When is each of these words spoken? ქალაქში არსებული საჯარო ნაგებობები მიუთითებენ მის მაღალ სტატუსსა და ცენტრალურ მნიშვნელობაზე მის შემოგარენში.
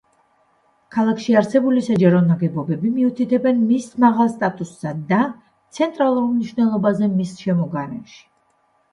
ქალაქში 0.93 1.33
არსებული 1.39 1.81
საჯარო 1.87 2.21
ნაგებობები 2.29 2.89
მიუთითებენ 2.93 3.59
მის 3.65 3.85
მაღალ 4.03 4.31
სტატუსსა 4.31 4.93
და 5.11 5.19
ცენტრალურ 5.79 6.25
მნიშვნელობაზე 6.31 7.11
მის 7.19 7.35
შემოგარენში. 7.43 8.19